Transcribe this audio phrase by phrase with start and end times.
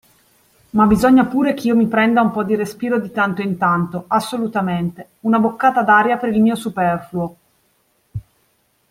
[0.71, 5.09] Ma bisogna pure ch'io mi prenda un po' di respiro di tanto in tanto, assolutamente,
[5.19, 7.37] una boccata d'aria per il mio superfluo.